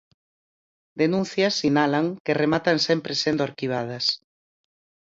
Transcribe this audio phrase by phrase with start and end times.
[1.01, 4.05] Denuncias, sinalan, "que rematan sempre sendo arquivadas".